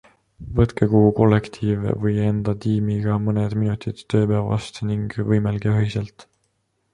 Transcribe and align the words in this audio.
Võtke 0.59 0.85
kogu 0.93 1.09
kollektiivi 1.17 1.93
või 2.05 2.13
enda 2.29 2.55
tiimiga 2.63 3.19
mõned 3.27 3.53
minutid 3.65 4.03
tööpäevast 4.15 4.81
ning 4.93 5.15
võimelge 5.31 5.77
ühiselt. 5.77 6.27